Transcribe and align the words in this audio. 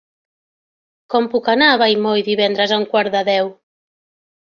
Com 1.15 1.27
puc 1.35 1.51
anar 1.55 1.69
a 1.73 1.77
Vallmoll 1.83 2.25
divendres 2.33 2.77
a 2.79 2.83
un 2.83 2.91
quart 2.97 3.15
de 3.19 3.27
deu? 3.33 3.57